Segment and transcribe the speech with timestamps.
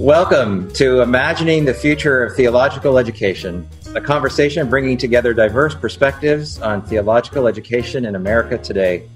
[0.00, 6.80] Welcome to Imagining the Future of Theological Education, a conversation bringing together diverse perspectives on
[6.80, 9.06] theological education in America today.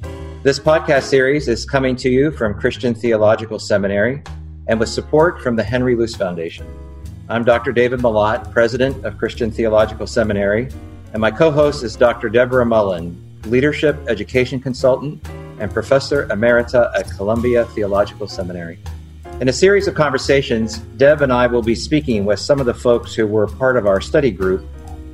[0.42, 4.22] This podcast series is coming to you from Christian Theological Seminary
[4.68, 6.66] and with support from the Henry Luce Foundation.
[7.30, 7.72] I'm Dr.
[7.72, 10.68] David Mellott, President of Christian Theological Seminary,
[11.14, 12.28] and my co host is Dr.
[12.28, 13.16] Deborah Mullen,
[13.46, 15.26] Leadership Education Consultant
[15.58, 18.78] and Professor Emerita at Columbia Theological Seminary.
[19.40, 22.72] In a series of conversations, Deb and I will be speaking with some of the
[22.72, 24.64] folks who were part of our study group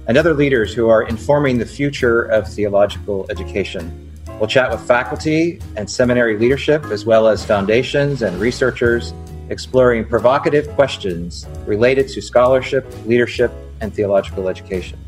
[0.06, 4.12] and other leaders who are informing the future of theological education.
[4.38, 9.14] We'll chat with faculty and seminary leadership, as well as foundations and researchers,
[9.48, 13.50] exploring provocative questions related to scholarship, leadership,
[13.80, 14.98] and theological education.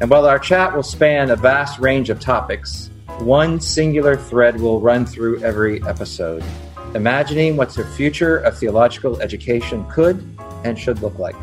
[0.00, 4.80] And while our chat will span a vast range of topics, one singular thread will
[4.80, 6.44] run through every episode,
[6.94, 10.26] imagining what the future of theological education could
[10.64, 11.36] and should look like.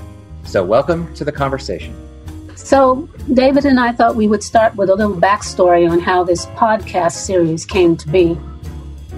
[0.43, 1.95] So, welcome to the conversation.
[2.55, 6.45] So, David and I thought we would start with a little backstory on how this
[6.47, 8.37] podcast series came to be.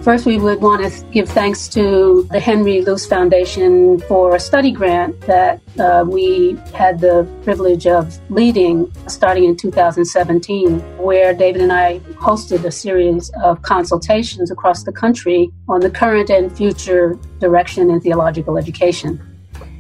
[0.04, 4.70] First, we would want to give thanks to the Henry Luce Foundation for a study
[4.70, 11.72] grant that uh, we had the privilege of leading starting in 2017, where David and
[11.72, 17.90] I hosted a series of consultations across the country on the current and future direction
[17.90, 19.22] in theological education.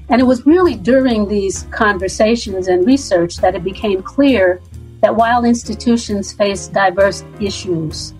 [0.07, 4.61] And it was really during these conversations and research that it became clear
[5.01, 8.13] that while institutions face diverse issues,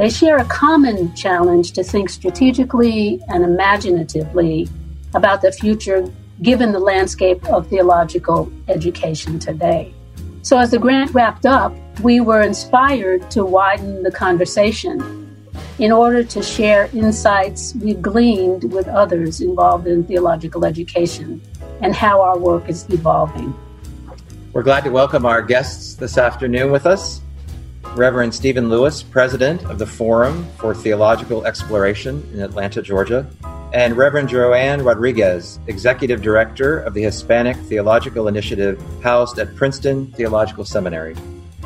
[0.00, 4.66] they share a common challenge to think strategically and imaginatively
[5.12, 9.92] about the future given the landscape of theological education today.
[10.40, 15.36] So, as the grant wrapped up, we were inspired to widen the conversation
[15.78, 21.42] in order to share insights we gleaned with others involved in theological education
[21.82, 23.54] and how our work is evolving.
[24.54, 27.20] We're glad to welcome our guests this afternoon with us.
[27.94, 33.28] Reverend Stephen Lewis, President of the Forum for Theological Exploration in Atlanta, Georgia,
[33.72, 40.64] and Reverend Joanne Rodriguez, Executive Director of the Hispanic Theological Initiative housed at Princeton Theological
[40.64, 41.16] Seminary.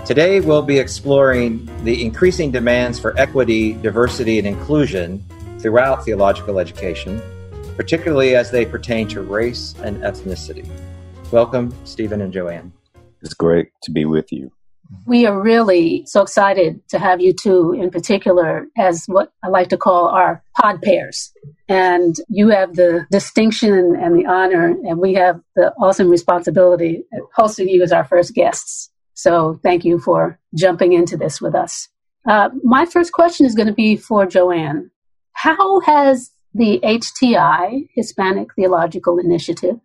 [0.06, 5.24] Today, we'll be exploring the increasing demands for equity, diversity, and inclusion
[5.58, 7.22] throughout theological education,
[7.76, 10.68] particularly as they pertain to race and ethnicity.
[11.30, 12.72] Welcome, Stephen and Joanne.
[13.22, 14.52] It's great to be with you.
[15.06, 19.68] We are really so excited to have you two in particular as what I like
[19.68, 21.32] to call our pod pairs.
[21.68, 27.28] And you have the distinction and the honor, and we have the awesome responsibility of
[27.34, 28.90] hosting you as our first guests.
[29.14, 31.88] So thank you for jumping into this with us.
[32.28, 34.90] Uh, my first question is going to be for Joanne.
[35.32, 39.76] How has the HTI, Hispanic Theological Initiative,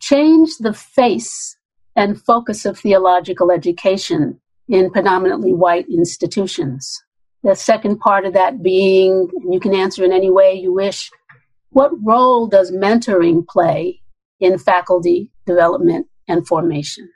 [0.00, 1.55] changed the face
[1.96, 7.02] and focus of theological education in predominantly white institutions.
[7.42, 11.10] The second part of that being, you can answer in any way you wish,
[11.70, 14.00] what role does mentoring play
[14.40, 17.08] in faculty development and formation?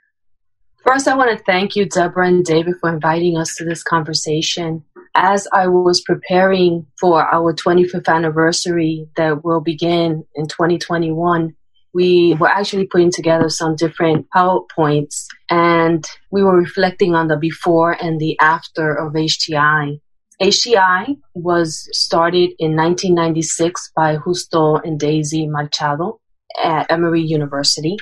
[0.85, 4.83] First, I want to thank you, Deborah and David, for inviting us to this conversation.
[5.13, 11.55] As I was preparing for our 25th anniversary that will begin in 2021,
[11.93, 17.91] we were actually putting together some different PowerPoints and we were reflecting on the before
[17.91, 19.99] and the after of HTI.
[20.41, 26.19] HTI was started in 1996 by Justo and Daisy Machado
[26.61, 27.97] at Emory University.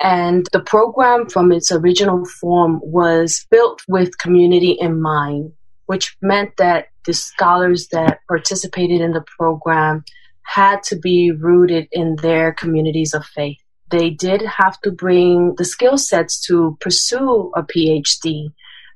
[0.00, 5.52] And the program from its original form was built with community in mind,
[5.86, 10.04] which meant that the scholars that participated in the program
[10.44, 13.58] had to be rooted in their communities of faith.
[13.90, 18.52] They did have to bring the skill sets to pursue a PhD,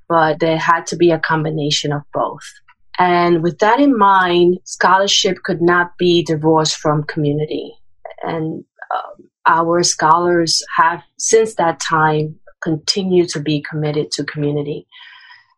[0.08, 2.44] but there had to be a combination of both.
[2.98, 7.72] And with that in mind, scholarship could not be divorced from community.
[8.22, 8.64] And
[8.94, 14.86] um, our scholars have, since that time, continued to be committed to community.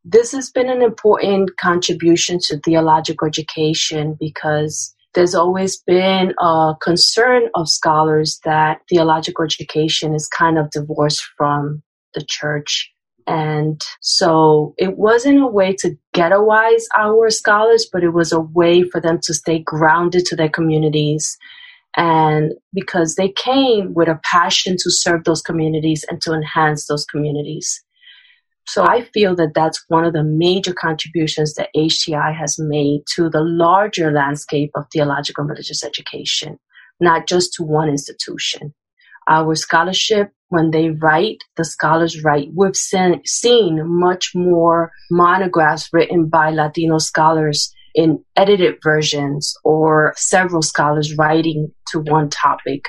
[0.05, 7.49] This has been an important contribution to theological education because there's always been a concern
[7.55, 11.83] of scholars that theological education is kind of divorced from
[12.15, 12.91] the church.
[13.27, 18.83] And so it wasn't a way to ghettoize our scholars, but it was a way
[18.83, 21.37] for them to stay grounded to their communities.
[21.97, 27.05] And because they came with a passion to serve those communities and to enhance those
[27.05, 27.83] communities.
[28.67, 33.29] So I feel that that's one of the major contributions that HTI has made to
[33.29, 36.59] the larger landscape of theological and religious education,
[37.01, 38.73] not just to one institution.
[39.29, 42.49] Our scholarship, when they write, the scholars write.
[42.55, 50.63] We've seen, seen much more monographs written by Latino scholars in edited versions or several
[50.63, 52.87] scholars writing to one topic.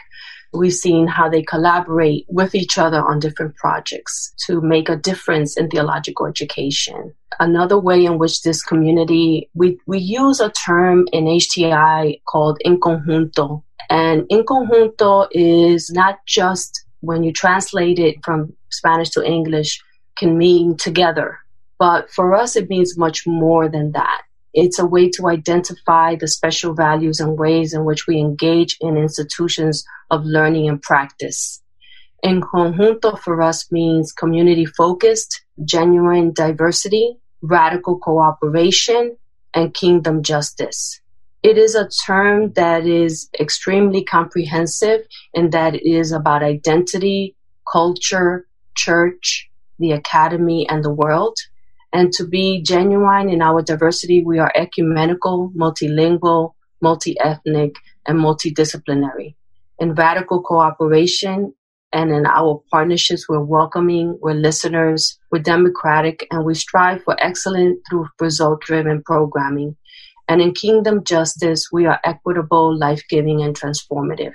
[0.53, 5.57] We've seen how they collaborate with each other on different projects to make a difference
[5.57, 7.13] in theological education.
[7.39, 12.79] Another way in which this community, we, we use a term in HTI called en
[12.79, 13.63] conjunto.
[13.89, 19.81] And en conjunto is not just when you translate it from Spanish to English,
[20.17, 21.39] can mean together.
[21.79, 24.21] But for us, it means much more than that.
[24.53, 28.97] It's a way to identify the special values and ways in which we engage in
[28.97, 31.61] institutions of learning and practice.
[32.23, 39.17] En conjunto for us means community focused, genuine diversity, radical cooperation,
[39.53, 41.01] and kingdom justice.
[41.43, 45.01] It is a term that is extremely comprehensive
[45.33, 47.35] and that is about identity,
[47.71, 48.45] culture,
[48.75, 49.49] church,
[49.79, 51.37] the academy, and the world.
[51.93, 57.75] And to be genuine in our diversity, we are ecumenical, multilingual, multi ethnic,
[58.07, 59.35] and multidisciplinary.
[59.79, 61.53] In radical cooperation
[61.91, 67.79] and in our partnerships, we're welcoming, we're listeners, we're democratic, and we strive for excellence
[67.89, 69.75] through result driven programming.
[70.29, 74.33] And in kingdom justice, we are equitable, life giving, and transformative.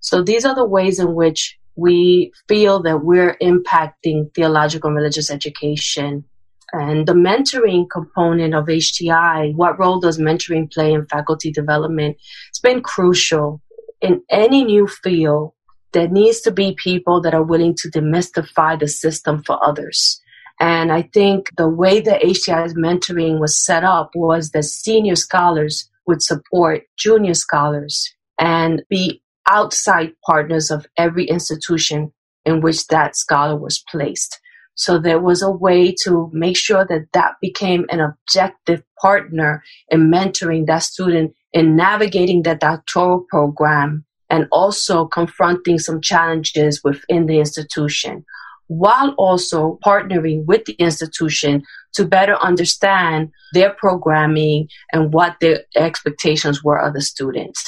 [0.00, 5.30] So these are the ways in which we feel that we're impacting theological and religious
[5.30, 6.24] education
[6.72, 12.16] and the mentoring component of HTI, what role does mentoring play in faculty development?
[12.48, 13.60] It's been crucial
[14.00, 15.52] in any new field.
[15.92, 20.20] There needs to be people that are willing to demystify the system for others.
[20.60, 25.90] And I think the way that HTI's mentoring was set up was that senior scholars
[26.06, 32.12] would support junior scholars and be outside partners of every institution
[32.44, 34.40] in which that scholar was placed.
[34.74, 40.10] So there was a way to make sure that that became an objective partner in
[40.10, 47.38] mentoring that student in navigating the doctoral program and also confronting some challenges within the
[47.38, 48.24] institution
[48.68, 56.64] while also partnering with the institution to better understand their programming and what their expectations
[56.64, 57.62] were of the students.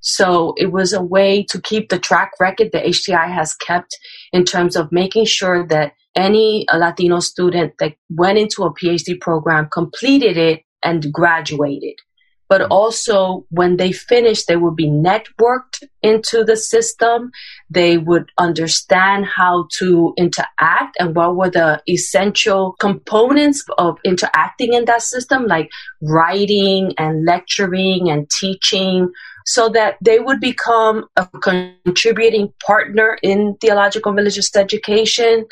[0.00, 3.98] So it was a way to keep the track record that HTI has kept
[4.32, 9.68] in terms of making sure that any Latino student that went into a PhD program
[9.72, 11.94] completed it and graduated.
[12.48, 12.72] But mm-hmm.
[12.72, 17.30] also, when they finished, they would be networked into the system.
[17.70, 24.86] They would understand how to interact and what were the essential components of interacting in
[24.86, 25.68] that system, like
[26.02, 29.12] writing and lecturing and teaching,
[29.46, 35.46] so that they would become a contributing partner in theological religious education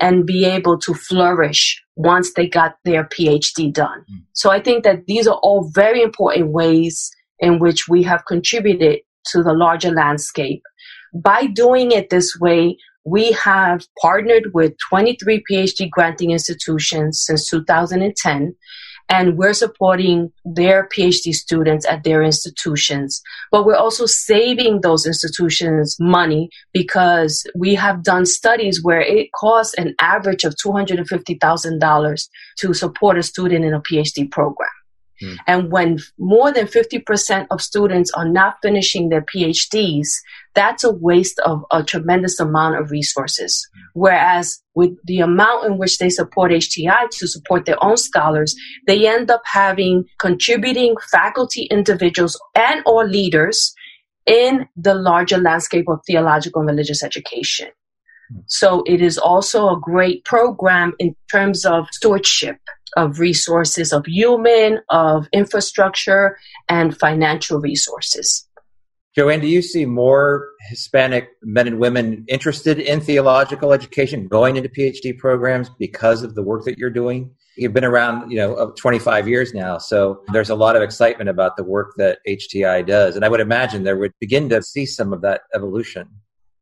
[0.00, 4.04] and be able to flourish once they got their PhD done.
[4.10, 4.22] Mm.
[4.32, 7.10] So I think that these are all very important ways
[7.40, 9.00] in which we have contributed
[9.32, 10.62] to the larger landscape.
[11.14, 18.54] By doing it this way, we have partnered with 23 PhD granting institutions since 2010
[19.08, 23.22] and we're supporting their PhD students at their institutions.
[23.50, 29.74] But we're also saving those institutions money because we have done studies where it costs
[29.74, 32.28] an average of $250,000
[32.58, 34.68] to support a student in a PhD program.
[35.20, 35.34] Hmm.
[35.46, 40.08] And when more than 50% of students are not finishing their PhDs,
[40.58, 43.64] that's a waste of a tremendous amount of resources.
[43.94, 48.56] Whereas with the amount in which they support HTI to support their own scholars,
[48.88, 53.72] they end up having contributing faculty individuals and or leaders
[54.26, 57.68] in the larger landscape of theological and religious education.
[58.46, 62.58] So it is also a great program in terms of stewardship
[62.96, 66.36] of resources of human, of infrastructure,
[66.68, 68.47] and financial resources.
[69.18, 74.68] Joanne, do you see more Hispanic men and women interested in theological education going into
[74.68, 77.28] PhD programs because of the work that you're doing?
[77.56, 81.56] You've been around, you know, 25 years now, so there's a lot of excitement about
[81.56, 85.12] the work that HTI does, and I would imagine there would begin to see some
[85.12, 86.08] of that evolution.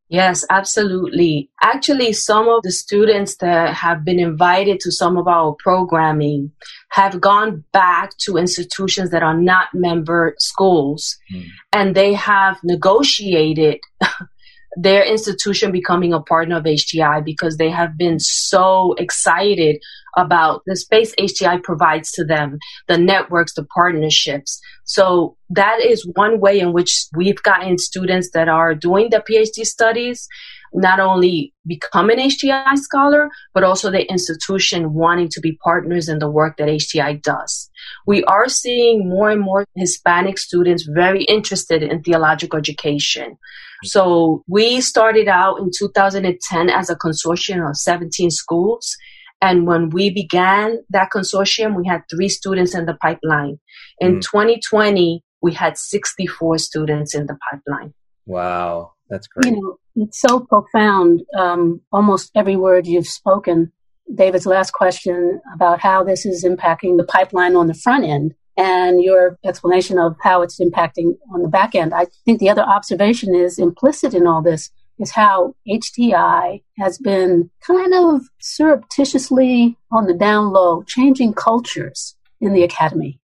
[0.09, 1.49] Yes, absolutely.
[1.61, 6.51] Actually, some of the students that have been invited to some of our programming
[6.89, 11.45] have gone back to institutions that are not member schools mm.
[11.73, 13.79] and they have negotiated
[14.77, 19.79] their institution becoming a partner of HTI because they have been so excited
[20.15, 24.59] about the space HTI provides to them, the networks, the partnerships.
[24.83, 29.65] So that is one way in which we've gotten students that are doing the PhD
[29.65, 30.27] studies
[30.73, 36.19] not only become an HTI scholar, but also the institution wanting to be partners in
[36.19, 37.69] the work that HTI does.
[38.05, 43.37] We are seeing more and more Hispanic students very interested in theological education.
[43.83, 48.95] So we started out in 2010 as a consortium of 17 schools.
[49.39, 53.59] And when we began that consortium, we had three students in the pipeline.
[53.99, 54.21] In mm.
[54.21, 57.93] 2020, we had 64 students in the pipeline.
[58.25, 59.53] Wow, that's great.
[59.53, 61.21] You know, it's so profound.
[61.37, 63.71] Um, almost every word you've spoken.
[64.13, 69.01] David's last question about how this is impacting the pipeline on the front end and
[69.01, 71.93] your explanation of how it's impacting on the back end.
[71.93, 77.51] I think the other observation is implicit in all this is how HTI has been
[77.61, 83.19] kind of surreptitiously on the down low, changing cultures in the academy.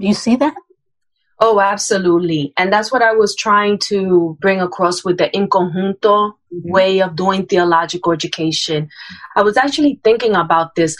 [0.00, 0.54] Do you see that?
[1.44, 2.52] Oh, absolutely.
[2.56, 6.70] And that's what I was trying to bring across with the en conjunto mm-hmm.
[6.70, 8.88] way of doing theological education.
[9.34, 10.96] I was actually thinking about this.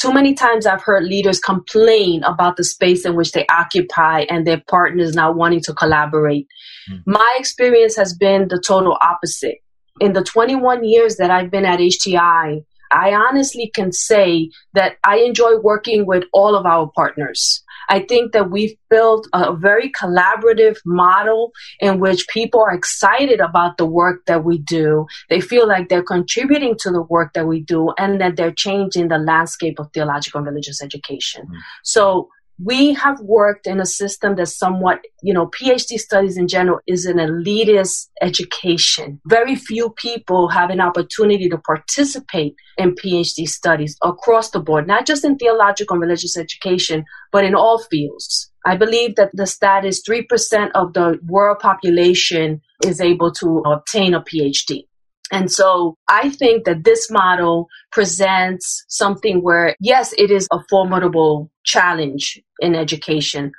[0.00, 4.44] Too many times I've heard leaders complain about the space in which they occupy and
[4.44, 6.48] their partners not wanting to collaborate.
[6.90, 7.12] Mm-hmm.
[7.12, 9.58] My experience has been the total opposite.
[10.00, 15.18] In the 21 years that I've been at HTI, I honestly can say that I
[15.18, 17.62] enjoy working with all of our partners.
[17.88, 23.78] I think that we've built a very collaborative model in which people are excited about
[23.78, 25.06] the work that we do.
[25.28, 29.08] They feel like they're contributing to the work that we do and that they're changing
[29.08, 31.42] the landscape of theological and religious education.
[31.42, 31.58] Mm-hmm.
[31.82, 32.28] So
[32.62, 37.04] we have worked in a system that's somewhat, you know, PhD studies in general is
[37.04, 39.20] an elitist education.
[39.26, 45.06] Very few people have an opportunity to participate in PhD studies across the board, not
[45.06, 48.50] just in theological and religious education, but in all fields.
[48.64, 54.14] I believe that the stat is 3% of the world population is able to obtain
[54.14, 54.86] a PhD.
[55.32, 61.50] And so I think that this model presents something where, yes, it is a formidable
[61.64, 63.52] challenge in education,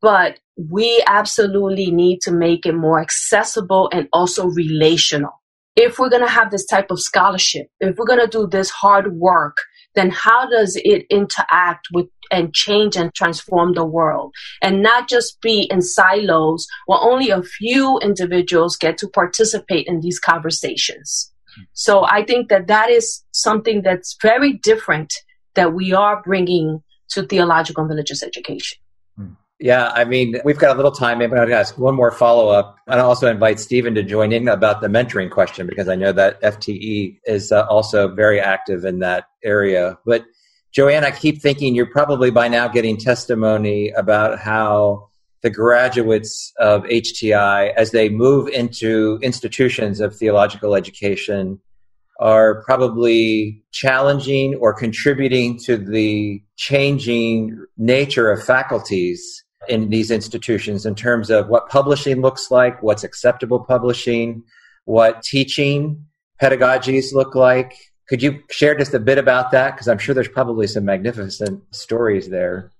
[0.00, 5.32] but we absolutely need to make it more accessible and also relational.
[5.76, 8.70] If we're going to have this type of scholarship, if we're going to do this
[8.70, 9.56] hard work,
[9.94, 15.40] then how does it interact with and change and transform the world and not just
[15.42, 21.30] be in silos where only a few individuals get to participate in these conversations.
[21.74, 25.12] So I think that that is something that's very different
[25.54, 28.78] that we are bringing to theological and religious education.
[29.62, 31.18] Yeah, I mean, we've got a little time.
[31.18, 32.78] Maybe I'd ask one more follow up.
[32.88, 36.10] And I'll also invite Stephen to join in about the mentoring question because I know
[36.10, 39.96] that FTE is uh, also very active in that area.
[40.04, 40.24] But
[40.72, 45.10] Joanne, I keep thinking you're probably by now getting testimony about how
[45.42, 51.60] the graduates of HTI, as they move into institutions of theological education,
[52.18, 60.94] are probably challenging or contributing to the changing nature of faculties in these institutions in
[60.94, 64.42] terms of what publishing looks like, what's acceptable publishing,
[64.84, 66.04] what teaching
[66.40, 67.76] pedagogies look like.
[68.08, 69.72] Could you share just a bit about that?
[69.72, 72.70] Because I'm sure there's probably some magnificent stories there.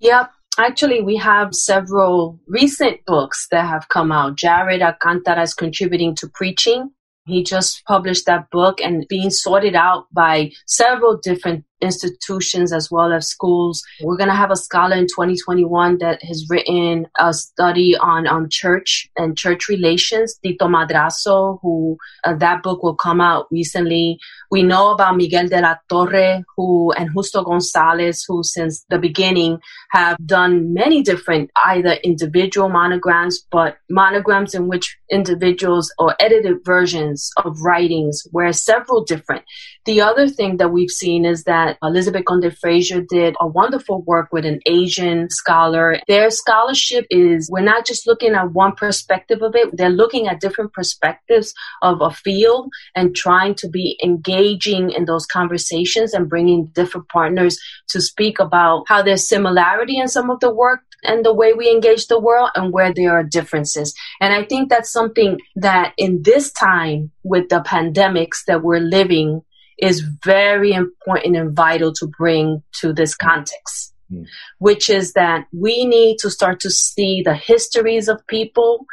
[0.00, 0.30] Yep.
[0.58, 4.36] Actually, we have several recent books that have come out.
[4.36, 6.90] Jared Alcantara is contributing to preaching.
[7.26, 13.12] He just published that book and being sorted out by several different institutions as well
[13.12, 13.82] as schools.
[14.02, 18.48] We're going to have a scholar in 2021 that has written a study on um,
[18.50, 24.18] church and church relations, Tito Madrazo, who uh, that book will come out recently.
[24.50, 29.58] We know about Miguel de la Torre, who and Justo Gonzalez, who since the beginning
[29.90, 37.30] have done many different either individual monograms, but monograms in which individuals or edited versions
[37.44, 39.44] of writings were several different.
[39.84, 44.28] The other thing that we've seen is that Elizabeth Conde Frazier did a wonderful work
[44.32, 46.00] with an Asian scholar.
[46.08, 50.40] Their scholarship is, we're not just looking at one perspective of it, they're looking at
[50.40, 56.66] different perspectives of a field and trying to be engaging in those conversations and bringing
[56.66, 61.34] different partners to speak about how there's similarity in some of the work and the
[61.34, 63.94] way we engage the world and where there are differences.
[64.20, 69.42] And I think that's something that in this time with the pandemics that we're living
[69.78, 74.26] is very important and vital to bring to this context, mm.
[74.58, 78.86] which is that we need to start to see the histories of people,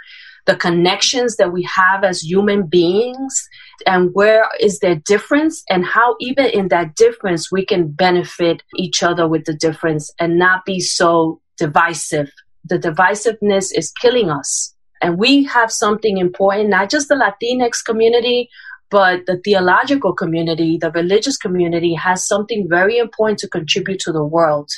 [0.46, 3.48] the connections that we have as human beings
[3.88, 9.04] and where is there difference and how even in that difference we can benefit each
[9.04, 12.30] other with the difference and not be so divisive.
[12.66, 14.76] The divisiveness is killing us.
[15.02, 18.50] And we have something important, not just the Latinx community,
[18.94, 24.24] but the theological community, the religious community has something very important to contribute to the
[24.24, 24.70] world.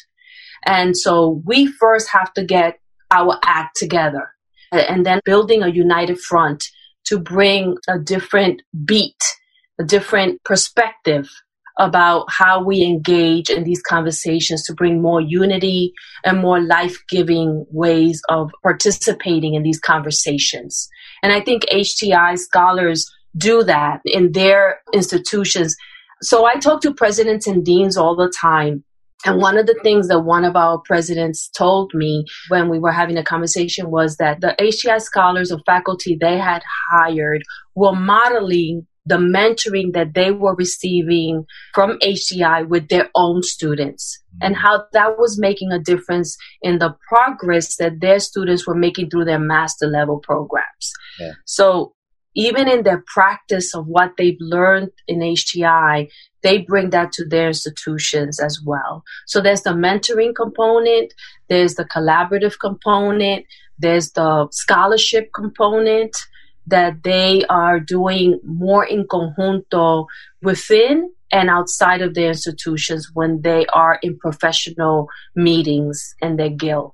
[0.66, 2.80] And so we first have to get
[3.12, 4.30] our act together
[4.72, 6.64] and then building a united front
[7.08, 9.22] to bring a different beat,
[9.82, 11.28] a different perspective
[11.78, 15.92] about how we engage in these conversations to bring more unity
[16.24, 20.88] and more life giving ways of participating in these conversations.
[21.22, 25.76] And I think HTI scholars do that in their institutions.
[26.22, 28.84] So I talk to presidents and deans all the time.
[29.26, 32.92] And one of the things that one of our presidents told me when we were
[32.92, 36.62] having a conversation was that the HTI scholars or faculty they had
[36.92, 37.42] hired
[37.76, 44.56] were modeling the mentoring that they were receiving from HTI with their own students and
[44.56, 44.58] mm.
[44.60, 49.26] how that was making a difference in the progress that their students were making through
[49.26, 50.92] their master level programs.
[51.20, 51.34] Yeah.
[51.46, 51.94] So
[52.36, 56.10] even in their practice of what they've learned in HTI,
[56.44, 59.04] they bring that to their institutions as well.
[59.26, 61.14] So there's the mentoring component,
[61.48, 63.46] there's the collaborative component,
[63.80, 66.16] there's the scholarship component
[66.68, 70.06] that they are doing more en conjunto
[70.42, 76.94] within and outside of their institutions when they are in professional meetings and their guild.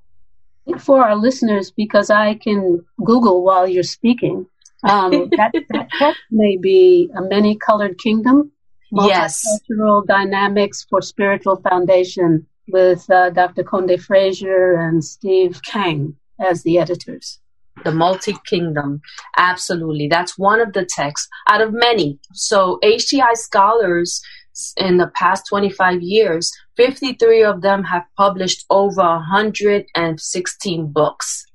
[0.78, 4.46] For our listeners, because I can Google while you're speaking,
[4.88, 8.52] um, that, that text may be a many colored kingdom.
[8.92, 9.42] Yes.
[9.46, 13.64] Multicultural dynamics for spiritual foundation with uh, Dr.
[13.64, 17.38] Conde Frazier and Steve Kang as the editors.
[17.84, 19.00] The multi kingdom.
[19.36, 20.08] Absolutely.
[20.08, 22.18] That's one of the texts out of many.
[22.34, 24.20] So HTI scholars
[24.76, 31.46] in the past 25 years, 53 of them have published over 116 books.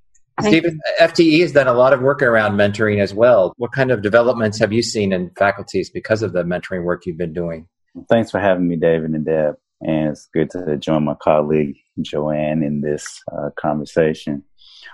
[0.41, 3.53] Stephen, FTE has done a lot of work around mentoring as well.
[3.57, 7.17] What kind of developments have you seen in faculties because of the mentoring work you've
[7.17, 7.67] been doing?
[8.09, 9.55] Thanks for having me, David and Deb.
[9.81, 14.43] And it's good to join my colleague, Joanne, in this uh, conversation.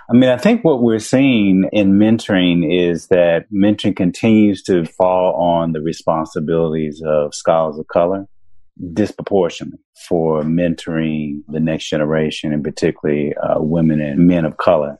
[0.09, 5.33] I mean, I think what we're seeing in mentoring is that mentoring continues to fall
[5.35, 8.27] on the responsibilities of scholars of color
[8.93, 14.99] disproportionately for mentoring the next generation, and particularly uh, women and men of color.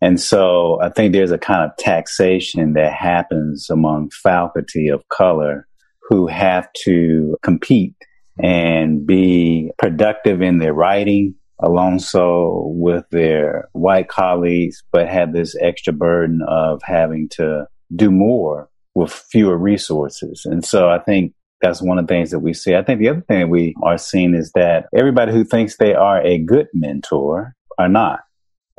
[0.00, 5.66] And so I think there's a kind of taxation that happens among faculty of color
[6.08, 7.94] who have to compete
[8.42, 15.92] and be productive in their writing alongside with their white colleagues, but have this extra
[15.92, 20.42] burden of having to do more with fewer resources.
[20.44, 22.76] And so I think that's one of the things that we see.
[22.76, 26.24] I think the other thing we are seeing is that everybody who thinks they are
[26.24, 28.20] a good mentor are not.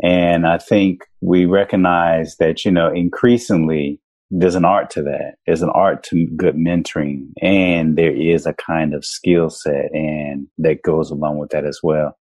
[0.04, 4.00] And I think we recognize that, you know, increasingly
[4.32, 5.36] there's an art to that.
[5.46, 10.48] There's an art to good mentoring and there is a kind of skill set and
[10.60, 12.16] that goes along with that as well.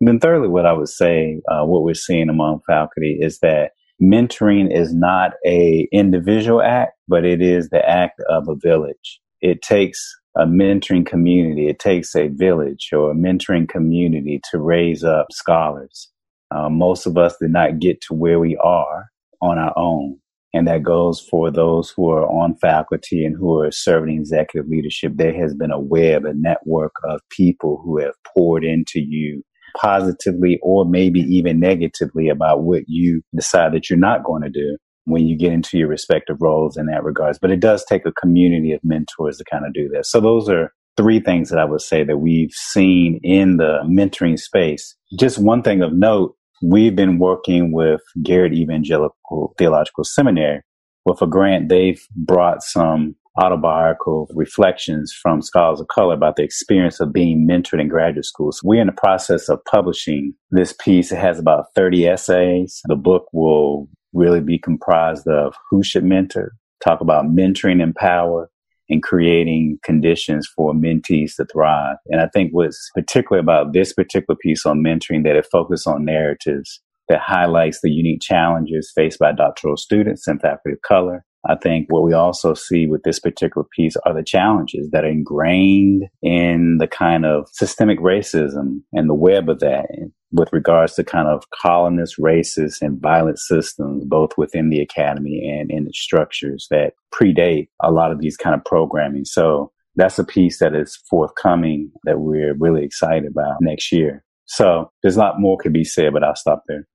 [0.00, 3.70] And then thirdly, what I would say, uh, what we're seeing among faculty is that
[4.02, 9.20] mentoring is not a individual act, but it is the act of a village.
[9.40, 11.68] It takes a mentoring community.
[11.68, 16.08] It takes a village or a mentoring community to raise up scholars.
[16.50, 19.06] Uh, most of us did not get to where we are
[19.40, 20.18] on our own.
[20.52, 25.12] And that goes for those who are on faculty and who are serving executive leadership.
[25.16, 29.42] There has been a web, a network of people who have poured into you
[29.76, 34.76] positively or maybe even negatively about what you decide that you're not going to do
[35.06, 37.38] when you get into your respective roles in that regards.
[37.38, 40.06] But it does take a community of mentors to kind of do that.
[40.06, 44.38] So those are three things that I would say that we've seen in the mentoring
[44.38, 44.94] space.
[45.18, 50.62] Just one thing of note, we've been working with Garrett Evangelical Theological Seminary
[51.04, 51.68] with a grant.
[51.68, 57.80] They've brought some autobiographical reflections from scholars of color about the experience of being mentored
[57.80, 58.52] in graduate school.
[58.52, 61.10] So We're in the process of publishing this piece.
[61.10, 62.80] It has about 30 essays.
[62.84, 66.52] The book will really be comprised of who should mentor,
[66.82, 68.48] talk about mentoring and power,
[68.88, 71.96] and creating conditions for mentees to thrive.
[72.06, 76.04] And I think what's particular about this particular piece on mentoring that it focuses on
[76.04, 81.24] narratives that highlights the unique challenges faced by doctoral students and faculty of color.
[81.46, 85.10] I think what we also see with this particular piece are the challenges that are
[85.10, 89.86] ingrained in the kind of systemic racism and the web of that
[90.34, 95.70] with regards to kind of colonist, racist, and violent systems, both within the academy and
[95.70, 99.24] in its structures that predate a lot of these kind of programming.
[99.24, 104.24] So that's a piece that is forthcoming that we're really excited about next year.
[104.46, 106.86] So there's a lot more could be said, but I'll stop there.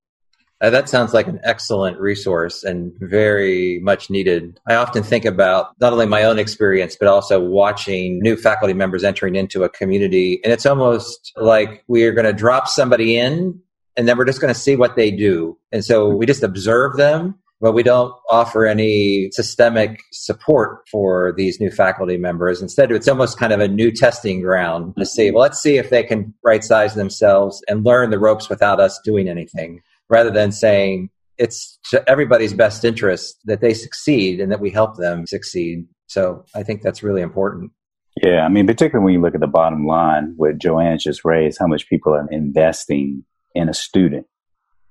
[0.61, 4.59] Uh, that sounds like an excellent resource and very much needed.
[4.67, 9.03] I often think about not only my own experience, but also watching new faculty members
[9.05, 10.41] entering into a community.
[10.43, 13.59] And it's almost like we are going to drop somebody in
[13.95, 15.57] and then we're just going to see what they do.
[15.71, 21.59] And so we just observe them, but we don't offer any systemic support for these
[21.61, 22.61] new faculty members.
[22.61, 25.89] Instead, it's almost kind of a new testing ground to see, well, let's see if
[25.89, 30.51] they can right size themselves and learn the ropes without us doing anything rather than
[30.51, 35.85] saying it's to everybody's best interest that they succeed and that we help them succeed.
[36.07, 37.71] So I think that's really important.
[38.21, 41.57] Yeah, I mean, particularly when you look at the bottom line, what Joanne just raised,
[41.59, 43.23] how much people are investing
[43.55, 44.25] in a student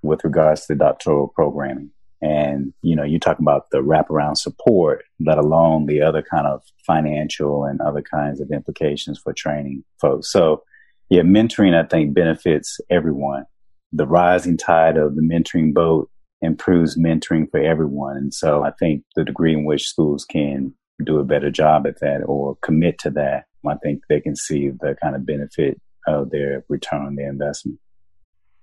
[0.02, 1.90] with regards to doctoral programming.
[2.22, 6.62] And, you know, you talk about the wraparound support, let alone the other kind of
[6.86, 10.32] financial and other kinds of implications for training folks.
[10.32, 10.62] So,
[11.10, 13.44] yeah, mentoring, I think, benefits everyone
[13.92, 18.16] the rising tide of the mentoring boat improves mentoring for everyone.
[18.16, 20.74] And so I think the degree in which schools can
[21.04, 24.70] do a better job at that or commit to that, I think they can see
[24.70, 27.78] the kind of benefit of their return on their investment.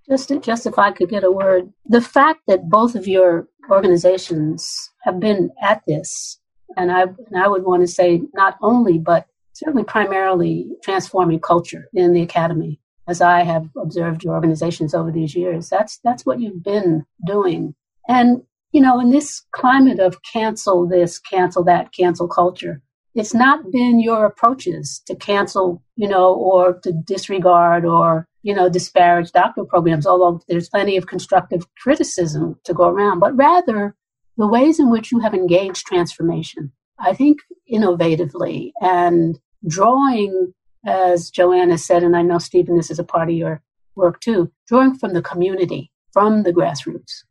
[0.10, 3.48] Just, to, just if I could get a word, the fact that both of your
[3.70, 6.40] organizations have been at this,
[6.78, 11.88] and I, and I would want to say not only, but certainly primarily transforming culture
[11.94, 15.70] in the academy as I have observed your organizations over these years.
[15.70, 17.76] That's that's what you've been doing.
[18.08, 22.82] And you know, in this climate of cancel this, cancel that, cancel culture,
[23.14, 28.70] it's not been your approaches to cancel, you know, or to disregard or you know
[28.70, 30.06] disparage doctoral programs.
[30.06, 33.96] Although there's plenty of constructive criticism to go around, but rather
[34.38, 36.72] the ways in which you have engaged transformation.
[37.00, 37.40] I think
[37.72, 40.54] innovatively and drawing
[40.86, 43.62] as Joanna said, and I know, Stephen, this is a part of your
[43.96, 47.24] work too, drawing from the community, from the grassroots,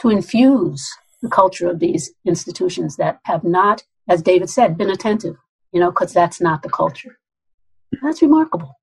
[0.00, 5.36] to infuse the culture of these institutions that have not, as David said, been attentive,
[5.72, 7.18] you know, because that's not the culture.
[8.02, 8.74] That's remarkable.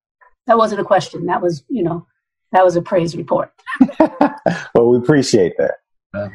[0.47, 1.25] That wasn't a question.
[1.25, 2.07] That was, you know,
[2.51, 3.51] that was a praise report.
[4.73, 5.75] well, we appreciate that.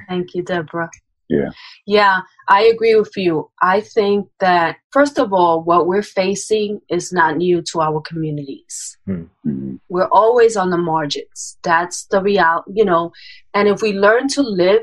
[0.09, 0.90] Thank you, Deborah.
[1.28, 1.50] Yeah.
[1.87, 3.50] Yeah, I agree with you.
[3.62, 8.96] I think that, first of all, what we're facing is not new to our communities.
[9.08, 9.76] Mm-hmm.
[9.88, 11.58] We're always on the margins.
[11.62, 13.12] That's the reality, you know.
[13.54, 14.82] And if we learn to live,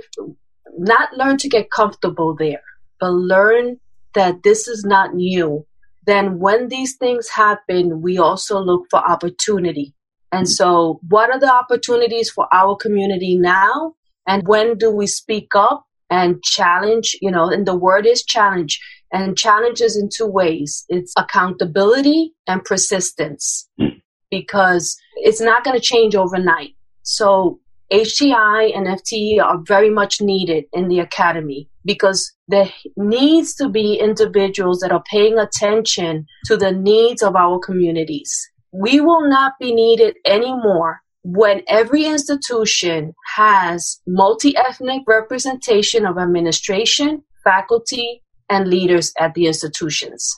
[0.77, 2.63] not learn to get comfortable there,
[2.99, 3.79] but learn
[4.13, 5.65] that this is not new,
[6.05, 9.93] then when these things happen, we also look for opportunity.
[10.31, 13.95] And so, what are the opportunities for our community now?
[14.27, 18.79] And when do we speak up and challenge, you know, and the word is challenge
[19.11, 20.85] and challenges in two ways.
[20.89, 23.97] It's accountability and persistence hmm.
[24.29, 26.75] because it's not going to change overnight.
[27.03, 27.59] So
[27.91, 33.95] HTI and FTE are very much needed in the academy because there needs to be
[33.95, 38.49] individuals that are paying attention to the needs of our communities.
[38.73, 48.23] We will not be needed anymore when every institution has multi-ethnic representation of administration, faculty,
[48.49, 50.37] and leaders at the institutions.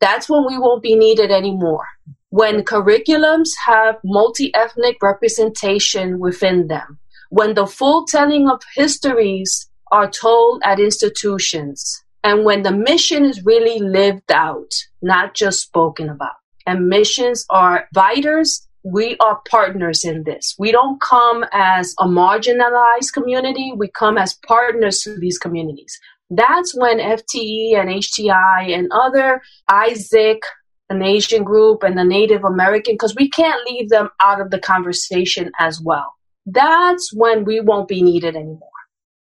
[0.00, 1.86] That's when we won't be needed anymore.
[2.30, 6.98] When curriculums have multi-ethnic representation within them,
[7.30, 13.44] when the full telling of histories are told at institutions, and when the mission is
[13.44, 16.36] really lived out, not just spoken about.
[16.66, 20.54] And missions are viters we are partners in this.
[20.58, 25.98] We don't come as a marginalized community, we come as partners to these communities.
[26.30, 30.40] That's when FTE and HTI and other Isaac,
[30.88, 34.58] an Asian group, and the Native American, because we can't leave them out of the
[34.58, 36.14] conversation as well.
[36.46, 38.68] That's when we won't be needed anymore.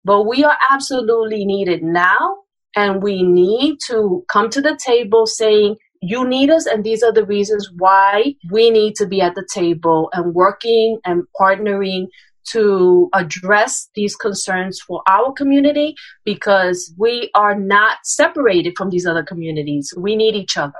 [0.06, 2.38] But we are absolutely needed now,
[2.76, 7.12] and we need to come to the table saying, you need us and these are
[7.12, 12.08] the reasons why we need to be at the table and working and partnering
[12.52, 19.24] to address these concerns for our community because we are not separated from these other
[19.24, 19.94] communities.
[19.96, 20.80] We need each other.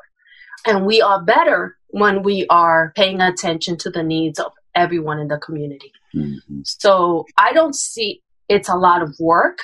[0.66, 5.28] And we are better when we are paying attention to the needs of everyone in
[5.28, 5.92] the community.
[6.16, 6.62] Mm-hmm.
[6.64, 9.60] So I don't see it's a lot of work,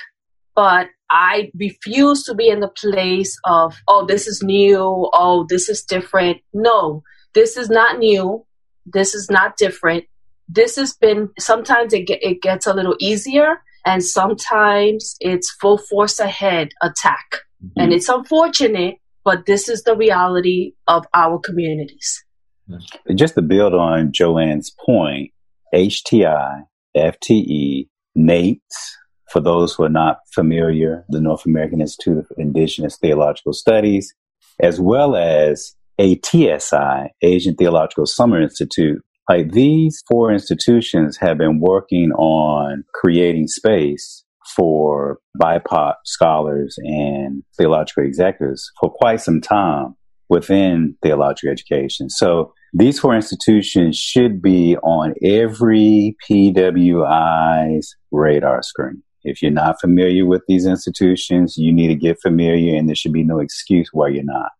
[0.54, 5.08] but I refuse to be in the place of, oh, this is new.
[5.12, 6.38] Oh, this is different.
[6.52, 7.02] No,
[7.34, 8.44] this is not new.
[8.86, 10.04] This is not different.
[10.48, 15.78] this has been sometimes it, get, it gets a little easier and sometimes it's full
[15.78, 17.26] force ahead attack.
[17.64, 17.80] Mm-hmm.
[17.80, 22.24] And it's unfortunate, but this is the reality of our communities.
[23.14, 25.30] Just to build on Joanne's point,
[25.74, 26.62] HTI,
[26.96, 27.88] FTE,
[28.18, 28.58] NAIITS,
[29.36, 34.14] for those who are not familiar, the North American Institute of Indigenous Theological Studies,
[34.60, 39.04] as well as ATSI, Asian Theological Summer Institute.
[39.28, 44.24] Like these four institutions have been working on creating space
[44.56, 49.96] for BIPOC scholars and theological executives for quite some time
[50.30, 52.08] within theological education.
[52.08, 59.02] So these four institutions should be on every PWI's radar screen.
[59.26, 63.12] If you're not familiar with these institutions, you need to get familiar and there should
[63.12, 64.52] be no excuse why you're not.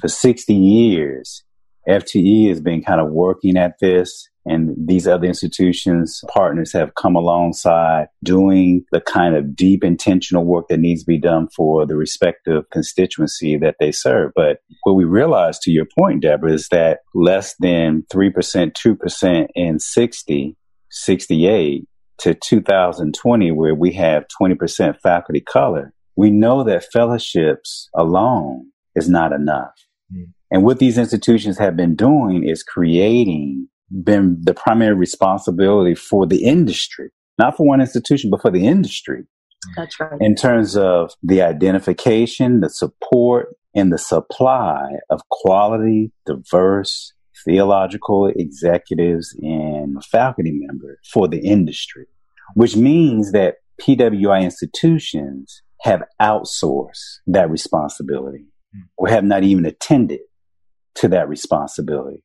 [0.00, 1.44] For 60 years,
[1.88, 7.16] FTE has been kind of working at this and these other institutions, partners have come
[7.16, 11.96] alongside doing the kind of deep intentional work that needs to be done for the
[11.96, 14.32] respective constituency that they serve.
[14.36, 19.78] But what we realize, to your point, Deborah, is that less than 3%, 2% in
[19.78, 20.56] 60,
[20.90, 29.08] 68 to 2020, where we have 20% faculty color, we know that fellowships alone is
[29.08, 29.74] not enough.
[30.14, 30.32] Mm.
[30.50, 33.68] And what these institutions have been doing is creating
[34.02, 39.24] been the primary responsibility for the industry, not for one institution, but for the industry.
[39.76, 40.20] That's right.
[40.20, 47.12] In terms of the identification, the support, and the supply of quality, diverse
[47.44, 52.06] theological executives and faculty members for the industry,
[52.54, 58.46] which means that PWI institutions have outsourced that responsibility
[58.96, 60.20] or have not even attended
[60.96, 62.22] to that responsibility.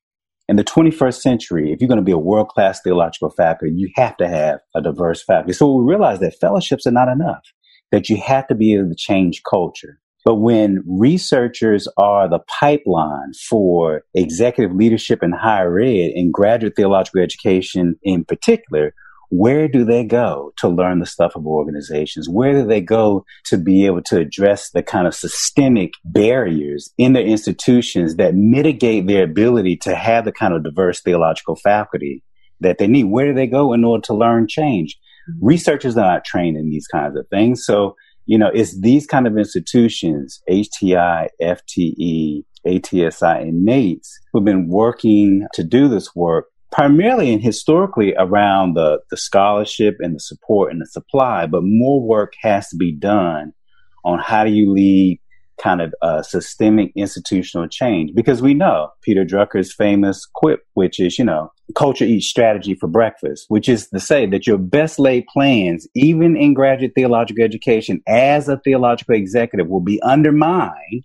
[0.48, 3.90] In the 21st century, if you're going to be a world class theological faculty, you
[3.96, 5.54] have to have a diverse faculty.
[5.54, 7.44] So we realize that fellowships are not enough,
[7.92, 10.00] that you have to be able to change culture.
[10.26, 17.22] But when researchers are the pipeline for executive leadership in higher ed and graduate theological
[17.22, 18.94] education in particular,
[19.30, 22.28] where do they go to learn the stuff of organizations?
[22.28, 27.14] Where do they go to be able to address the kind of systemic barriers in
[27.14, 32.24] their institutions that mitigate their ability to have the kind of diverse theological faculty
[32.60, 33.06] that they need?
[33.06, 34.98] Where do they go in order to learn change?
[35.30, 35.46] Mm-hmm.
[35.46, 37.64] Researchers are not trained in these kinds of things.
[37.64, 37.96] So,
[38.30, 45.48] you know, it's these kind of institutions, HTI, FTE, ATSI, and NAIITS, who've been working
[45.56, 50.80] to do this work primarily and historically around the, the scholarship and the support and
[50.80, 53.52] the supply, but more work has to be done
[54.06, 55.20] on how do you lead
[55.62, 61.20] kind of a systemic institutional change because we know Peter Drucker's famous quip, which is,
[61.20, 65.26] you know, culture eats strategy for breakfast, which is to say that your best laid
[65.28, 71.04] plans, even in graduate theological education as a theological executive will be undermined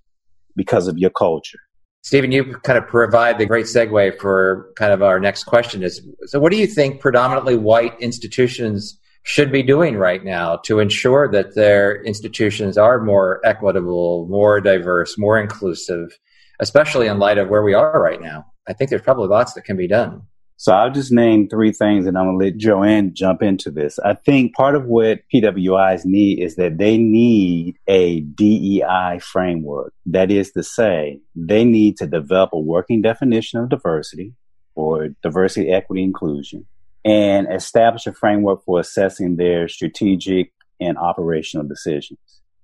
[0.57, 1.59] because of your culture.
[2.03, 6.07] Stephen, you kind of provide the great segue for kind of our next question is
[6.27, 11.29] so what do you think predominantly white institutions should be doing right now to ensure
[11.33, 16.19] that their institutions are more equitable, more diverse, more inclusive,
[16.61, 18.45] especially in light of where we are right now?
[18.69, 20.23] I think there's probably lots that can be done.
[20.57, 23.99] So I'll just name three things and I'm going to let Joanne jump into this.
[23.99, 29.95] I think part of what PWIs need is that they need a DEI framework.
[30.05, 34.35] That is to say, they need to develop a working definition of diversity
[34.75, 36.67] or diversity, equity, inclusion
[37.05, 42.19] and establish a framework for assessing their strategic and operational decisions.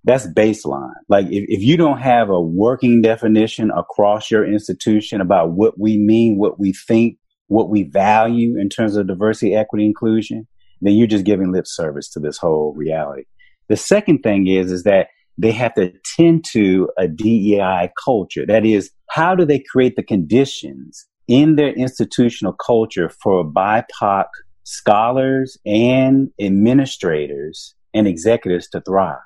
[0.05, 0.95] That's baseline.
[1.09, 5.99] Like if, if you don't have a working definition across your institution about what we
[5.99, 10.47] mean, what we think, what we value in terms of diversity, equity, inclusion,
[10.81, 13.25] then you're just giving lip service to this whole reality.
[13.69, 18.47] The second thing is, is that they have to tend to a DEI culture.
[18.47, 24.27] That is, how do they create the conditions in their institutional culture for BIPOC
[24.65, 29.19] scholars and administrators and executives to thrive?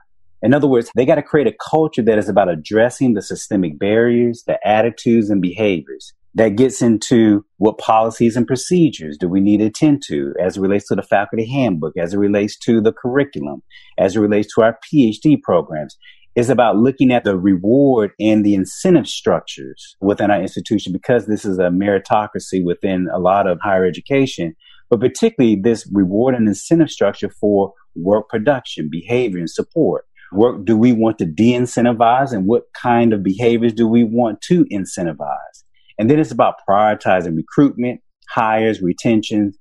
[0.43, 3.79] In other words, they got to create a culture that is about addressing the systemic
[3.79, 9.59] barriers, the attitudes and behaviors that gets into what policies and procedures do we need
[9.59, 12.93] to attend to as it relates to the faculty handbook, as it relates to the
[12.93, 13.63] curriculum,
[13.99, 15.97] as it relates to our PhD programs.
[16.37, 21.45] Is about looking at the reward and the incentive structures within our institution because this
[21.45, 24.57] is a meritocracy within a lot of higher education,
[24.91, 30.07] but particularly this reward and incentive structure for work production, behavior, and support.
[30.33, 34.41] Work do we want to de incentivize and what kind of behaviors do we want
[34.49, 35.63] to incentivize?
[35.99, 39.53] And then it's about prioritizing recruitment, hires, retention,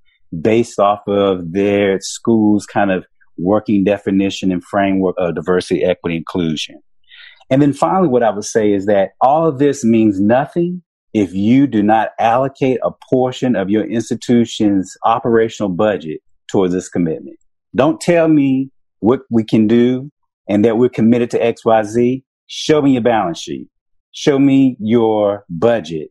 [0.42, 3.06] based off of their school's kind of
[3.38, 6.80] working definition and framework of diversity, equity, inclusion.
[7.50, 10.82] And then finally, what I would say is that all of this means nothing
[11.14, 17.38] if you do not allocate a portion of your institution's operational budget towards this commitment.
[17.76, 20.10] Don't tell me what we can do
[20.48, 22.24] and that we're committed to XYZ.
[22.48, 23.68] Show me your balance sheet.
[24.12, 26.10] Show me your budget.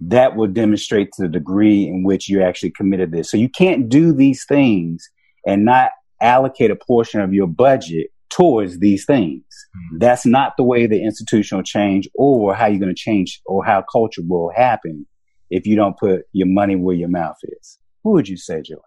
[0.00, 3.30] That will demonstrate to the degree in which you actually committed this.
[3.30, 5.08] So you can't do these things
[5.46, 9.42] and not allocate a portion of your budget towards these things.
[9.42, 9.98] Mm-hmm.
[9.98, 13.84] That's not the way the institutional change or how you're going to change or how
[13.90, 15.06] culture will happen
[15.50, 17.78] if you don't put your money where your mouth is.
[18.04, 18.80] Who would you say, Joanne?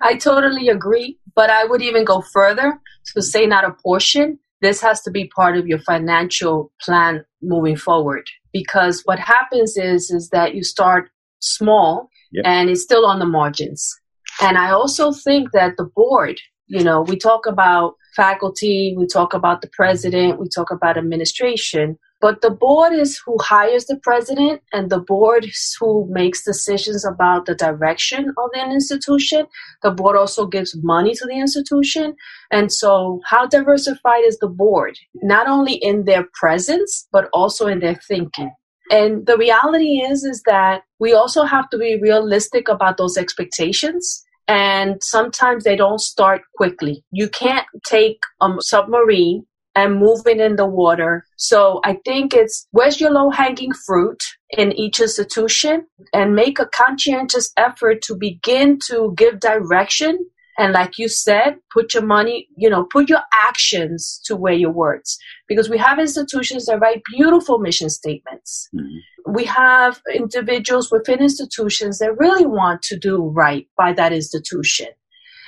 [0.00, 2.78] I totally agree, but I would even go further
[3.14, 4.38] to say not a portion.
[4.60, 10.10] This has to be part of your financial plan moving forward because what happens is
[10.10, 12.44] is that you start small yep.
[12.46, 13.94] and it's still on the margins.
[14.40, 19.32] And I also think that the board, you know, we talk about faculty, we talk
[19.32, 21.98] about the president, we talk about administration.
[22.20, 27.04] But the board is who hires the president, and the board is who makes decisions
[27.04, 29.46] about the direction of an institution.
[29.82, 32.16] The board also gives money to the institution.
[32.50, 34.98] And so, how diversified is the board?
[35.22, 38.50] Not only in their presence, but also in their thinking.
[38.90, 44.24] And the reality is, is that we also have to be realistic about those expectations
[44.48, 47.04] and sometimes they don't start quickly.
[47.12, 51.24] You can't take a submarine and move it in the water.
[51.36, 56.66] So I think it's where's your low hanging fruit in each institution and make a
[56.66, 60.18] conscientious effort to begin to give direction
[60.58, 64.72] and like you said, put your money, you know, put your actions to where your
[64.72, 65.16] words.
[65.46, 68.68] Because we have institutions that write beautiful mission statements.
[68.74, 69.32] Mm-hmm.
[69.32, 74.88] We have individuals within institutions that really want to do right by that institution.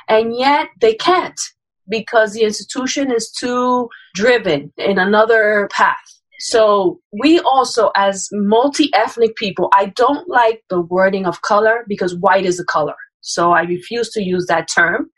[0.09, 1.40] And yet they can't
[1.88, 5.96] because the institution is too driven in another path.
[6.38, 12.46] So we also, as multi-ethnic people, I don't like the wording of color because white
[12.46, 12.94] is a color.
[13.20, 15.11] So I refuse to use that term.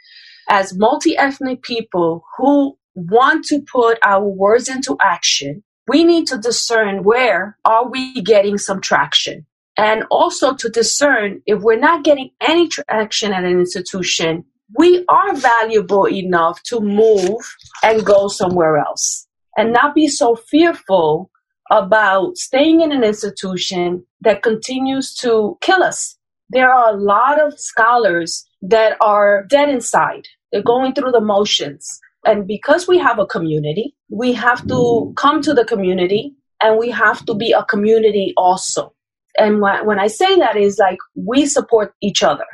[0.48, 6.38] As multi ethnic people who want to put our words into action, we need to
[6.38, 9.46] discern where are we getting some traction.
[9.76, 14.44] And also to discern if we're not getting any traction at an institution,
[14.76, 17.40] we are valuable enough to move
[17.82, 19.26] and go somewhere else.
[19.56, 21.30] And not be so fearful
[21.70, 26.18] about staying in an institution that continues to kill us
[26.52, 30.28] there are a lot of scholars that are dead inside.
[30.50, 31.98] They're going through the motions.
[32.26, 36.90] And because we have a community, we have to come to the community and we
[36.90, 38.94] have to be a community also.
[39.38, 42.44] And when I say that is like we support each other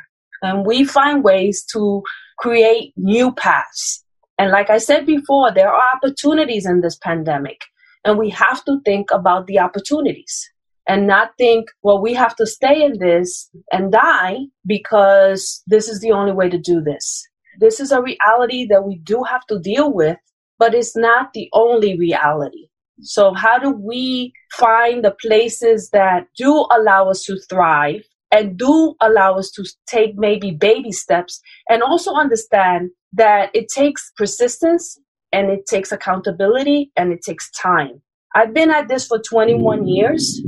[0.41, 2.01] and we find ways to
[2.39, 4.03] create new paths.
[4.37, 7.59] And like I said before, there are opportunities in this pandemic
[8.05, 10.49] and we have to think about the opportunities
[10.89, 16.01] and not think, well, we have to stay in this and die because this is
[16.01, 17.23] the only way to do this.
[17.59, 20.17] This is a reality that we do have to deal with,
[20.57, 22.69] but it's not the only reality.
[23.01, 28.95] So how do we find the places that do allow us to thrive and do
[28.99, 34.99] allow us to take maybe baby steps and also understand that it takes persistence
[35.31, 38.01] and it takes accountability and it takes time.
[38.35, 40.41] I've been at this for 21 years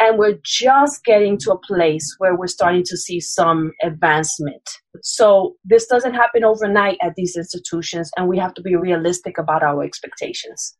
[0.00, 4.62] and we're just getting to a place where we're starting to see some advancement.
[5.02, 9.62] So this doesn't happen overnight at these institutions and we have to be realistic about
[9.62, 10.76] our expectations.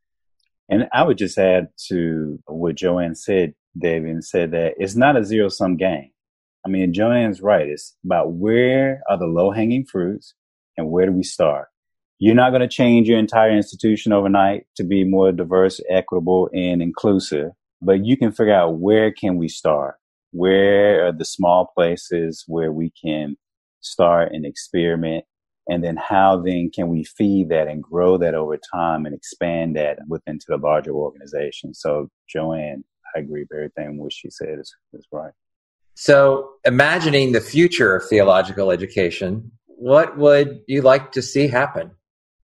[0.71, 5.17] And I would just add to what Joanne said, David, and said that it's not
[5.17, 6.11] a zero sum game.
[6.65, 7.67] I mean, Joanne's right.
[7.67, 10.35] It's about where are the low hanging fruits
[10.77, 11.69] and where do we start?
[12.19, 16.83] You're not going to change your entire institution overnight to be more diverse, equitable, and
[16.83, 17.51] inclusive,
[17.83, 19.97] but you can figure out where can we start?
[20.33, 23.37] Where are the small places where we can
[23.81, 25.25] start and experiment?
[25.69, 29.77] And then how then can we feed that and grow that over time and expand
[29.77, 31.75] that within to the larger organization?
[31.75, 35.33] So Joanne, I agree with everything what she said is, is right.
[35.95, 41.91] So imagining the future of theological education, what would you like to see happen?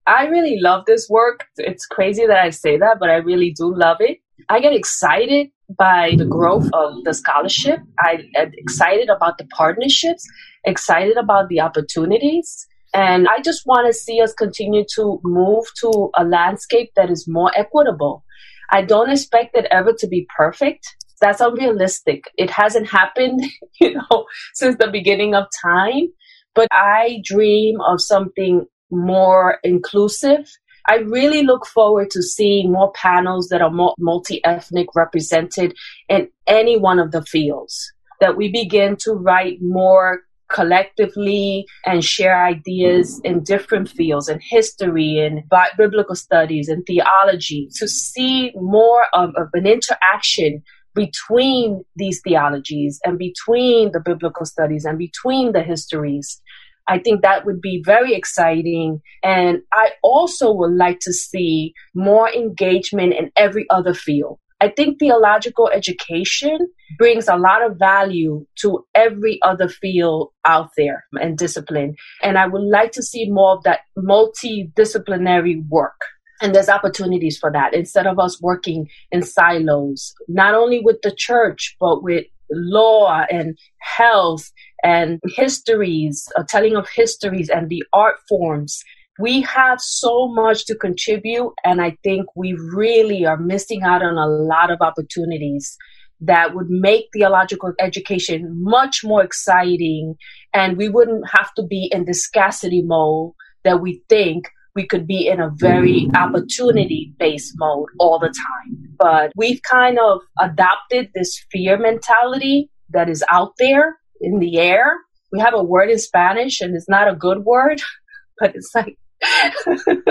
[0.07, 1.45] I really love this work.
[1.57, 4.19] It's crazy that I say that, but I really do love it.
[4.47, 7.79] I get excited by the growth of the scholarship.
[7.99, 10.25] I excited about the partnerships,
[10.65, 12.65] excited about the opportunities.
[12.93, 17.27] And I just want to see us continue to move to a landscape that is
[17.27, 18.23] more equitable.
[18.71, 20.87] I don't expect it ever to be perfect.
[21.21, 22.23] That's unrealistic.
[22.37, 23.41] It hasn't happened,
[23.81, 26.07] you know, since the beginning of time.
[26.55, 30.49] but I dream of something more inclusive.
[30.89, 35.77] I really look forward to seeing more panels that are multi ethnic represented
[36.09, 37.93] in any one of the fields.
[38.21, 45.19] That we begin to write more collectively and share ideas in different fields in history
[45.19, 45.43] and
[45.77, 50.63] biblical studies and theology to see more of, of an interaction
[50.95, 56.41] between these theologies and between the biblical studies and between the histories.
[56.89, 59.01] I think that would be very exciting.
[59.23, 64.39] And I also would like to see more engagement in every other field.
[64.59, 66.57] I think theological education
[66.97, 71.95] brings a lot of value to every other field out there and discipline.
[72.21, 76.01] And I would like to see more of that multidisciplinary work.
[76.41, 81.13] And there's opportunities for that instead of us working in silos, not only with the
[81.15, 84.51] church, but with law and health
[84.83, 88.81] and histories, a telling of histories and the art forms.
[89.19, 94.17] We have so much to contribute, and I think we really are missing out on
[94.17, 95.77] a lot of opportunities
[96.21, 100.15] that would make theological education much more exciting,
[100.53, 105.07] and we wouldn't have to be in the scarcity mode that we think we could
[105.07, 108.95] be in a very opportunity based mode all the time.
[108.97, 114.97] But we've kind of adopted this fear mentality that is out there in the air.
[115.31, 117.81] We have a word in Spanish and it's not a good word,
[118.39, 118.97] but it's like,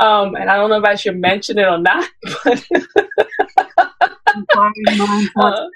[0.00, 2.08] um, and I don't know if I should mention it or not,
[2.44, 2.64] but,
[5.34, 5.66] uh,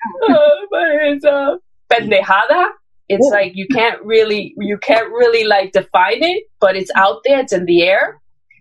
[0.71, 1.57] but it's uh,
[1.91, 2.71] pendejada.
[3.09, 3.31] It's Ooh.
[3.31, 7.55] like you can't really you can't really like define it, but it's out there, it's
[7.55, 8.21] in the air.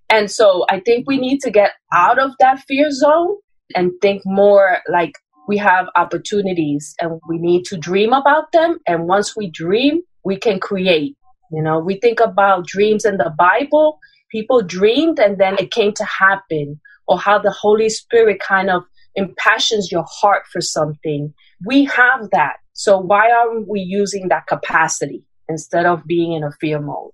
[0.10, 3.36] And so I think we need to get out of that fear zone
[3.76, 5.14] and think more like
[5.48, 8.80] we have opportunities and we need to dream about them.
[8.86, 11.16] And once we dream, we can create.
[11.52, 14.00] You know, we think about dreams in the Bible.
[14.30, 18.84] People dreamed and then it came to happen, or how the Holy Spirit kind of
[19.16, 21.34] impassions your heart for something.
[21.66, 22.58] We have that.
[22.74, 27.12] So why aren't we using that capacity instead of being in a fear mode?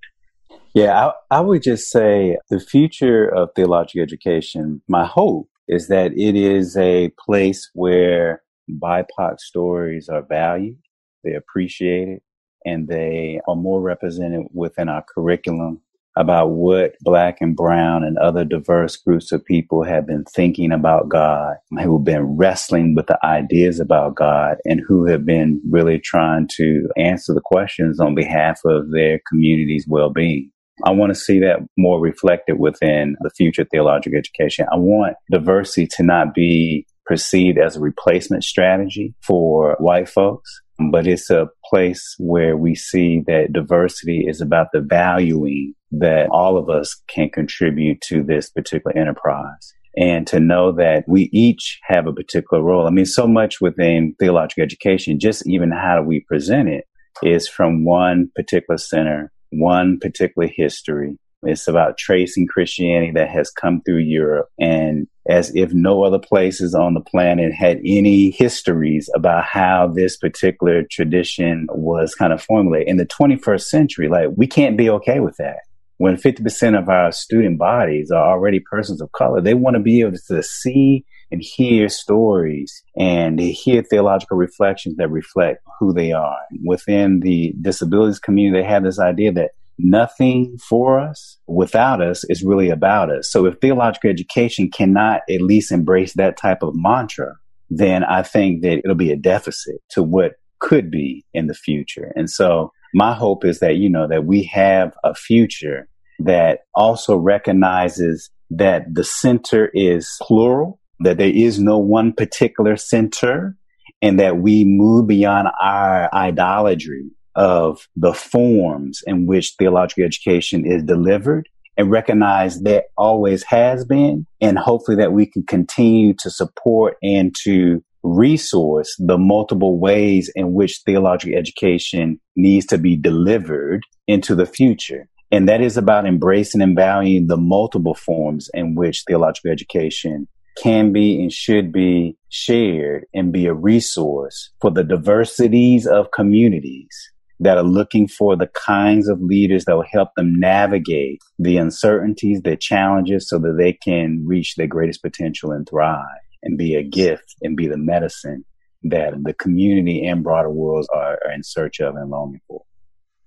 [0.74, 6.12] Yeah, I, I would just say the future of theological education, my hope is that
[6.14, 10.78] it is a place where BIPOC stories are valued,
[11.24, 12.20] they're appreciated,
[12.66, 15.82] and they are more represented within our curriculum
[16.16, 21.10] about what black and brown and other diverse groups of people have been thinking about
[21.10, 25.98] God, who have been wrestling with the ideas about God and who have been really
[25.98, 30.52] trying to answer the questions on behalf of their community's well-being.
[30.84, 34.66] I want to see that more reflected within the future theological education.
[34.72, 40.50] I want diversity to not be perceived as a replacement strategy for white folks,
[40.92, 46.58] but it's a place where we see that diversity is about the valuing that all
[46.58, 49.74] of us can contribute to this particular enterprise.
[49.96, 52.88] And to know that we each have a particular role.
[52.88, 56.86] I mean, so much within theological education, just even how do we present it
[57.22, 61.18] is from one particular center one particular history.
[61.46, 66.76] It's about tracing Christianity that has come through Europe and as if no other places
[66.76, 72.90] on the planet had any histories about how this particular tradition was kind of formulated.
[72.90, 75.60] In the 21st century, like we can't be okay with that.
[75.98, 80.02] When 50% of our student bodies are already persons of color, they want to be
[80.02, 86.38] able to see and hear stories and hear theological reflections that reflect who they are.
[86.64, 92.44] Within the disabilities community, they have this idea that nothing for us without us is
[92.44, 93.32] really about us.
[93.32, 97.34] So if theological education cannot at least embrace that type of mantra,
[97.68, 102.14] then I think that it'll be a deficit to what could be in the future.
[102.16, 105.88] And so my hope is that, you know, that we have a future
[106.20, 113.56] that also recognizes that the center is plural that there is no one particular center
[114.02, 120.84] and that we move beyond our idolatry of the forms in which theological education is
[120.84, 121.48] delivered
[121.78, 127.36] and recognize that always has been and hopefully that we can continue to support and
[127.44, 134.46] to resource the multiple ways in which theological education needs to be delivered into the
[134.46, 135.08] future.
[135.32, 140.92] And that is about embracing and valuing the multiple forms in which theological education can
[140.92, 147.58] be and should be shared and be a resource for the diversities of communities that
[147.58, 152.56] are looking for the kinds of leaders that will help them navigate the uncertainties, the
[152.56, 156.06] challenges so that they can reach their greatest potential and thrive
[156.42, 158.46] and be a gift and be the medicine
[158.84, 162.64] that the community and broader worlds are, are in search of and longing for.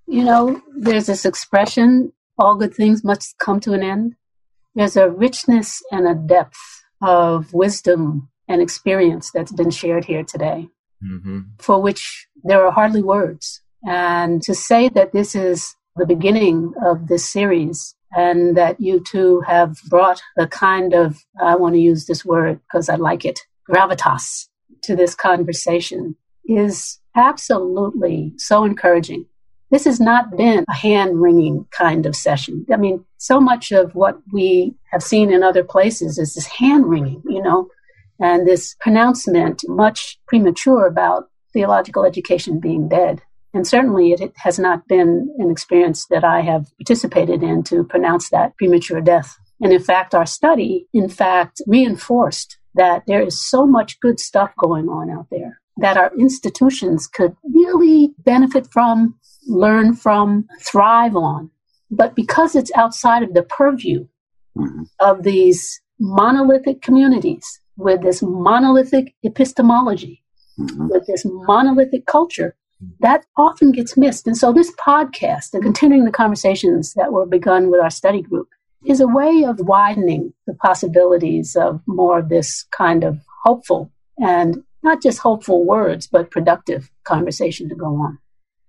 [0.07, 4.15] You know, there's this expression, all good things must come to an end.
[4.75, 6.57] There's a richness and a depth
[7.01, 10.67] of wisdom and experience that's been shared here today,
[11.03, 11.41] mm-hmm.
[11.59, 13.61] for which there are hardly words.
[13.85, 19.41] And to say that this is the beginning of this series and that you two
[19.41, 23.39] have brought a kind of, I want to use this word because I like it,
[23.69, 24.47] gravitas
[24.83, 29.25] to this conversation is absolutely so encouraging.
[29.69, 32.65] This has not been a hand wringing kind of session.
[32.71, 36.85] I mean, so much of what we have seen in other places is this hand
[36.85, 37.67] wringing, you know,
[38.19, 43.21] and this pronouncement, much premature about theological education being dead.
[43.53, 48.29] And certainly it has not been an experience that I have participated in to pronounce
[48.29, 49.37] that premature death.
[49.61, 54.51] And in fact, our study, in fact, reinforced that there is so much good stuff
[54.59, 59.15] going on out there that our institutions could really benefit from,
[59.47, 61.49] learn from, thrive on.
[61.89, 64.07] But because it's outside of the purview
[64.57, 64.83] mm-hmm.
[64.99, 70.23] of these monolithic communities with this monolithic epistemology,
[70.59, 70.89] mm-hmm.
[70.89, 72.55] with this monolithic culture,
[72.99, 74.27] that often gets missed.
[74.27, 78.49] And so this podcast and continuing the conversations that were begun with our study group
[78.85, 84.63] is a way of widening the possibilities of more of this kind of hopeful and
[84.83, 88.19] not just hopeful words, but productive conversation to go on.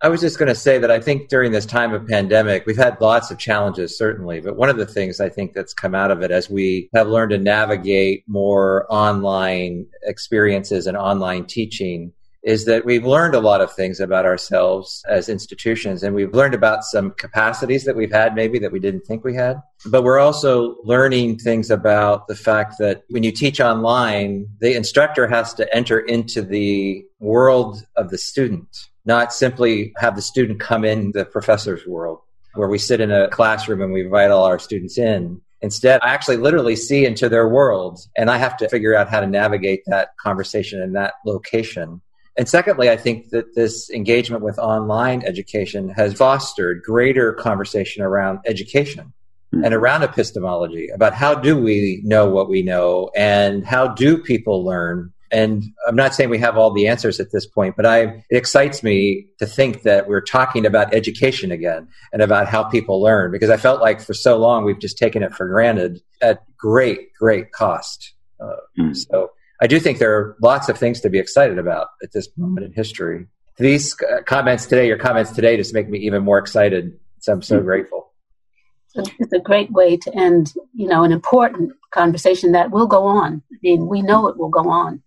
[0.01, 2.77] I was just going to say that I think during this time of pandemic, we've
[2.77, 4.39] had lots of challenges, certainly.
[4.39, 7.09] But one of the things I think that's come out of it as we have
[7.09, 13.59] learned to navigate more online experiences and online teaching is that we've learned a lot
[13.59, 18.33] of things about ourselves as institutions and we've learned about some capacities that we've had
[18.33, 19.61] maybe that we didn't think we had.
[19.85, 25.27] But we're also learning things about the fact that when you teach online, the instructor
[25.27, 30.85] has to enter into the world of the student, not simply have the student come
[30.85, 32.19] in the professor's world
[32.55, 35.41] where we sit in a classroom and we invite all our students in.
[35.61, 39.19] Instead, I actually literally see into their world and I have to figure out how
[39.19, 42.01] to navigate that conversation in that location.
[42.37, 48.39] And secondly, I think that this engagement with online education has fostered greater conversation around
[48.45, 49.11] education
[49.53, 49.65] mm-hmm.
[49.65, 54.63] and around epistemology about how do we know what we know and how do people
[54.63, 55.11] learn.
[55.31, 58.37] And I'm not saying we have all the answers at this point, but I, it
[58.37, 63.31] excites me to think that we're talking about education again and about how people learn
[63.31, 67.13] because I felt like for so long we've just taken it for granted at great,
[67.13, 68.13] great cost.
[68.39, 68.95] Uh, mm.
[68.95, 72.27] So I do think there are lots of things to be excited about at this
[72.37, 73.27] moment in history.
[73.57, 76.97] These uh, comments today, your comments today, just make me even more excited.
[77.19, 77.65] So I'm so mm-hmm.
[77.65, 78.11] grateful.
[78.95, 83.43] It's a great way to end, you know, an important conversation that will go on.
[83.51, 85.03] I mean, we know it will go on.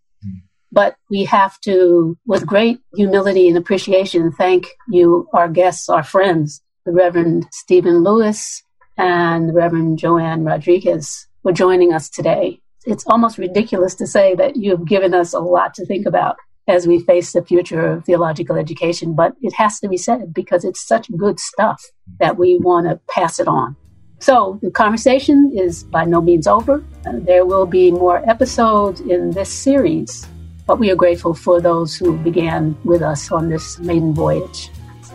[0.72, 6.60] But we have to, with great humility and appreciation, thank you, our guests, our friends,
[6.84, 8.62] the Reverend Stephen Lewis
[8.98, 14.56] and the Reverend Joanne Rodriguez, for joining us today it's almost ridiculous to say that
[14.56, 16.36] you've given us a lot to think about
[16.68, 20.64] as we face the future of theological education, but it has to be said because
[20.64, 21.82] it's such good stuff
[22.20, 23.76] that we want to pass it on.
[24.20, 26.84] So the conversation is by no means over.
[27.12, 30.26] There will be more episodes in this series,
[30.66, 34.70] but we are grateful for those who began with us on this maiden voyage.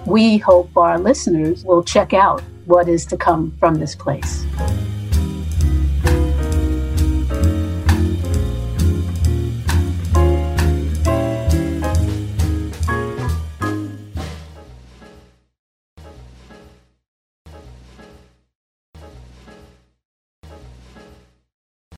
[0.06, 4.46] We hope our listeners will check out what is to come from this place.